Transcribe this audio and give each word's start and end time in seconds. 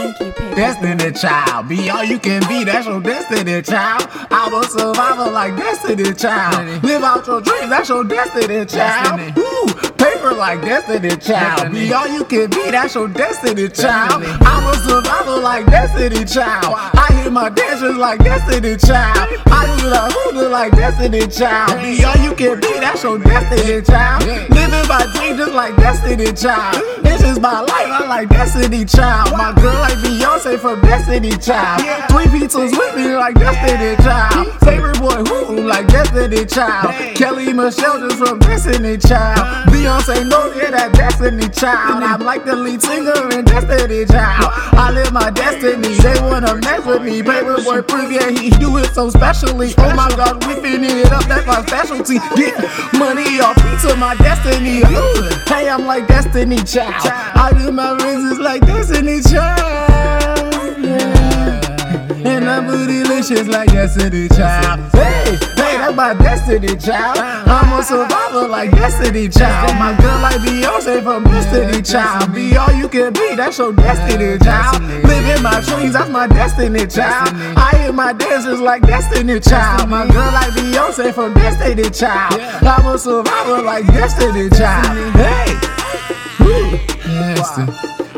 Thank 0.00 0.18
you, 0.20 0.32
Paper. 0.32 0.54
Destiny 0.54 1.12
child, 1.12 1.68
be 1.68 1.90
all 1.90 2.02
you 2.02 2.18
can 2.18 2.40
be, 2.48 2.64
that's 2.64 2.86
your 2.86 3.00
destiny 3.02 3.60
child. 3.60 4.08
I'm 4.30 4.54
a 4.54 4.64
survivor 4.64 5.30
like 5.30 5.54
Destiny 5.56 6.14
child. 6.14 6.82
Live 6.82 7.02
out 7.02 7.26
your 7.26 7.42
dreams, 7.42 7.68
that's 7.68 7.90
your 7.90 8.04
destiny 8.04 8.64
child. 8.64 9.36
Ooh, 9.36 9.66
paper 9.98 10.32
like 10.32 10.62
Destiny 10.62 11.10
child. 11.18 11.74
Destiny. 11.74 11.80
Be 11.80 11.92
all 11.92 12.08
you 12.08 12.24
can 12.24 12.48
be, 12.48 12.70
that's 12.70 12.94
your 12.94 13.08
destiny 13.08 13.68
child. 13.68 14.22
Destiny. 14.22 14.46
I'm 14.48 14.72
a 14.72 14.74
survivor 14.88 15.36
like 15.36 15.66
Destiny 15.66 16.24
child. 16.24 16.74
I 16.96 17.20
hear 17.20 17.30
my 17.30 17.50
dancers 17.50 17.96
like 17.96 18.24
Destiny 18.24 18.78
child. 18.78 19.28
I 19.52 19.76
do 19.76 19.90
the 19.90 20.00
hoodoo 20.16 20.48
like 20.48 20.72
Destiny 20.72 21.26
child. 21.26 21.76
Be 21.82 22.02
all 22.04 22.16
you 22.24 22.34
can 22.34 22.58
be, 22.58 22.72
that's 22.80 23.02
your 23.02 23.18
destiny 23.18 23.82
child. 23.82 24.24
Living 24.24 24.88
my 24.88 25.04
dreams 25.12 25.36
just 25.36 25.52
like 25.52 25.76
Destiny 25.76 26.32
child. 26.32 27.04
This 27.04 27.20
is 27.22 27.38
my 27.38 27.60
life, 27.60 27.70
I 27.70 27.89
like 28.10 28.28
Destiny 28.28 28.84
child. 28.84 29.30
My 29.38 29.52
girl 29.52 29.72
like 29.72 29.96
Beyonce 29.98 30.58
from 30.58 30.80
Destiny 30.80 31.30
child. 31.38 31.80
Three 32.10 32.26
pizzas 32.26 32.76
with 32.76 32.96
me 32.96 33.14
like 33.14 33.36
Destiny 33.36 33.94
child. 34.02 34.48
Favorite 34.64 34.98
boy 34.98 35.22
who 35.22 35.60
like 35.60 35.86
Destiny 35.86 36.44
child. 36.44 36.90
Kelly 37.14 37.52
Michelle 37.52 38.00
just 38.00 38.18
from 38.18 38.40
Destiny 38.40 38.98
child. 38.98 39.38
Uh-huh. 39.38 39.70
Beyonce 39.70 40.28
knows 40.28 40.56
yeah 40.56 40.72
that 40.72 40.92
Destiny 40.92 41.48
child. 41.50 42.02
Mm-hmm. 42.02 42.12
I'm 42.14 42.20
like 42.22 42.44
the 42.44 42.56
lead 42.56 42.82
singer 42.82 43.30
in 43.30 43.44
Destiny 43.44 44.04
child. 44.06 44.50
I 44.74 44.90
live 44.90 45.12
my 45.12 45.30
destiny. 45.30 45.94
They 46.02 46.20
wanna 46.20 46.56
mess 46.56 46.84
with 46.84 47.02
me. 47.02 47.22
Paperboy 47.22 47.86
Prince, 47.86 48.10
yeah 48.10 48.28
he 48.30 48.50
do 48.50 48.76
it 48.78 48.92
so 48.92 49.08
specially. 49.10 49.72
Oh 49.78 49.94
my 49.94 50.10
God, 50.16 50.44
we 50.46 50.54
finna 50.54 50.90
it 50.90 51.12
up. 51.12 51.24
That's 51.26 51.46
my 51.46 51.64
specialty. 51.64 52.18
Get 52.34 52.58
money 52.98 53.38
off 53.38 53.54
pizza, 53.62 53.94
my 53.96 54.16
destiny. 54.16 54.82
Hey, 55.46 55.68
I'm 55.68 55.86
like 55.86 56.08
Destiny 56.08 56.56
child. 56.64 57.06
I 57.06 57.52
do 57.56 57.70
my 57.70 57.99
raises 58.02 58.38
like 58.38 58.64
Destiny 58.66 59.20
child. 59.22 60.78
Yeah. 60.82 61.60
And 62.24 62.48
I'm 62.48 62.66
bootylicious 62.66 63.48
like 63.48 63.68
Destiny 63.72 64.28
Child. 64.28 64.92
Hey, 64.92 65.36
hey, 65.56 65.78
that's 65.78 65.94
my 65.96 66.12
Destiny 66.14 66.76
Child. 66.76 67.18
I'm 67.18 67.78
a 67.78 67.82
survivor 67.82 68.46
like 68.46 68.70
Destiny 68.72 69.28
Child. 69.28 69.74
My 69.78 69.96
girl 69.96 70.20
like 70.20 70.40
Beyonce 70.40 71.02
from 71.02 71.24
Destiny 71.24 71.80
Child. 71.82 72.34
Be 72.34 72.56
all 72.56 72.72
you 72.72 72.88
can 72.88 73.12
be, 73.14 73.34
that's 73.36 73.58
your 73.58 73.72
Destiny 73.72 74.38
Child. 74.38 74.82
Living 75.04 75.42
my 75.42 75.60
dreams, 75.62 75.94
that's 75.94 76.10
my 76.10 76.26
Destiny 76.26 76.86
Child. 76.86 77.34
I 77.56 77.82
hear 77.82 77.92
my 77.92 78.12
dancers 78.12 78.60
like 78.60 78.82
Destiny 78.82 79.40
Child. 79.40 79.88
My 79.88 80.06
girl 80.06 80.32
like 80.32 80.52
Beyonce 80.52 81.14
from 81.14 81.32
Destiny 81.34 81.88
Child. 81.88 82.40
I'm 82.62 82.86
a 82.86 82.98
survivor 82.98 83.62
like 83.62 83.86
Destiny 83.86 84.50
Child. 84.50 85.16
Hey, 85.16 85.49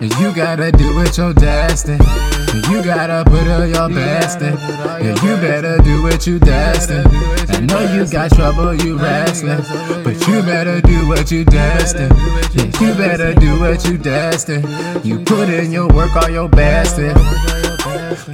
And 0.00 0.12
you 0.18 0.34
gotta 0.34 0.72
do 0.72 1.00
it 1.02 1.16
your 1.16 1.34
destiny. 1.34 1.98
And 2.00 2.66
you 2.66 2.82
gotta 2.82 3.28
put 3.28 3.46
up 3.46 3.68
your 3.68 3.88
best 3.88 4.40
in. 4.40 4.56
And 4.56 5.22
you 5.22 5.36
better 5.36 5.78
do 5.82 6.02
what 6.02 6.26
you 6.26 6.38
destined. 6.38 7.06
I 7.50 7.60
know 7.60 7.92
you 7.94 8.10
got 8.10 8.32
trouble, 8.32 8.74
you 8.74 8.98
wrestling. 8.98 9.62
But 10.02 10.26
you 10.26 10.42
better 10.42 10.80
do 10.80 11.06
what 11.08 11.30
you 11.30 11.44
destined. 11.44 12.12
Yeah, 12.54 12.64
you 12.80 12.94
better 12.94 13.34
do 13.34 13.60
what 13.60 13.84
you 13.84 13.98
destined. 13.98 14.64
You 15.04 15.20
put 15.20 15.48
in 15.48 15.70
your 15.70 15.88
work, 15.88 16.16
all 16.16 16.30
your 16.30 16.48
best 16.48 16.98
in. 16.98 17.59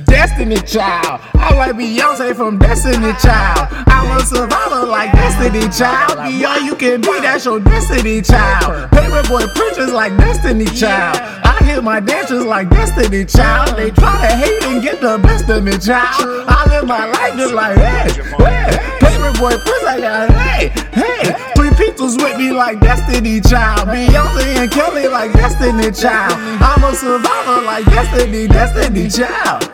Destiny 0.04 0.56
Child. 0.56 1.20
I 1.34 1.54
like 1.54 1.76
Beyonce 1.76 2.34
from 2.34 2.58
Destiny 2.58 3.12
Child. 3.22 3.68
I'm 3.86 4.16
a 4.16 4.20
survivor 4.20 4.86
like 4.86 5.12
Destiny 5.12 5.68
Child. 5.68 6.28
Be 6.28 6.44
all 6.44 6.60
you 6.60 6.74
can 6.74 7.00
be, 7.00 7.20
that's 7.20 7.44
your 7.44 7.60
Destiny 7.60 8.22
Child. 8.22 8.90
Paperboy 8.90 9.54
preachers 9.54 9.92
like 9.92 10.16
Destiny 10.16 10.66
Child. 10.66 11.18
I 11.44 11.64
hear 11.64 11.82
my 11.82 12.00
dancers 12.00 12.44
like 12.44 12.70
Destiny 12.70 13.24
Child. 13.24 13.76
They 13.76 13.90
try 13.90 14.28
to 14.28 14.36
hate 14.36 14.62
and 14.64 14.82
get 14.82 15.00
the 15.00 15.18
best 15.18 15.48
of 15.48 15.64
me, 15.64 15.72
child. 15.78 16.44
I 16.48 16.66
live 16.68 16.86
my 16.86 17.06
life 17.06 17.36
just 17.36 17.54
like, 17.54 17.76
hey, 17.76 18.10
hey. 18.12 18.98
Paperboy 19.00 19.58
Prince, 19.64 19.84
I 19.84 20.00
got, 20.00 20.30
hey, 20.30 20.68
hey. 20.92 21.45
Three 22.46 22.52
pizzas 22.52 22.52
with 22.52 22.52
me 22.52 22.52
like 22.52 22.80
Destiny 22.80 23.40
Child. 23.40 23.88
Beyonce 23.88 24.56
and 24.56 24.70
Kelly 24.70 25.08
like 25.08 25.32
Destiny 25.32 25.90
Child. 25.90 26.34
I'm 26.60 26.84
a 26.84 26.94
survivor 26.94 27.62
like 27.64 27.84
Destiny, 27.86 28.46
Destiny 28.46 29.08
Child. 29.08 29.70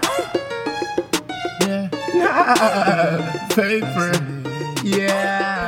Yeah. 2.14 3.48
Paper. 3.50 4.12
Yeah. 4.84 5.58